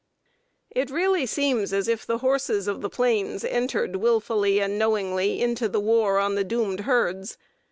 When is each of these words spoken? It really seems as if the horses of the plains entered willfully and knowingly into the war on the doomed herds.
It 0.71 0.89
really 0.89 1.27
seems 1.27 1.71
as 1.71 1.87
if 1.87 2.07
the 2.07 2.17
horses 2.17 2.67
of 2.67 2.81
the 2.81 2.89
plains 2.89 3.43
entered 3.43 3.97
willfully 3.97 4.59
and 4.59 4.79
knowingly 4.79 5.39
into 5.39 5.69
the 5.69 5.79
war 5.79 6.17
on 6.17 6.33
the 6.33 6.43
doomed 6.43 6.79
herds. 6.89 7.37